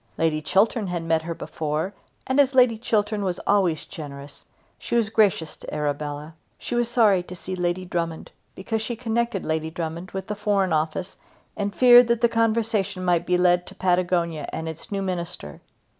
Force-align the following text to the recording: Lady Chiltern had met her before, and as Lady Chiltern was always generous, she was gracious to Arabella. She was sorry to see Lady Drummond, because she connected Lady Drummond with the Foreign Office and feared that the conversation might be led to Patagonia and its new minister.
Lady 0.17 0.41
Chiltern 0.41 0.87
had 0.87 1.03
met 1.03 1.21
her 1.21 1.35
before, 1.35 1.93
and 2.25 2.39
as 2.39 2.55
Lady 2.55 2.75
Chiltern 2.75 3.23
was 3.23 3.37
always 3.45 3.85
generous, 3.85 4.47
she 4.79 4.95
was 4.95 5.09
gracious 5.09 5.55
to 5.55 5.71
Arabella. 5.71 6.33
She 6.57 6.73
was 6.73 6.89
sorry 6.89 7.21
to 7.21 7.35
see 7.35 7.55
Lady 7.55 7.85
Drummond, 7.85 8.31
because 8.55 8.81
she 8.81 8.95
connected 8.95 9.45
Lady 9.45 9.69
Drummond 9.69 10.09
with 10.09 10.25
the 10.25 10.33
Foreign 10.33 10.73
Office 10.73 11.17
and 11.55 11.75
feared 11.75 12.07
that 12.07 12.21
the 12.21 12.29
conversation 12.29 13.05
might 13.05 13.27
be 13.27 13.37
led 13.37 13.67
to 13.67 13.75
Patagonia 13.75 14.49
and 14.51 14.67
its 14.67 14.91
new 14.91 15.03
minister. 15.03 15.61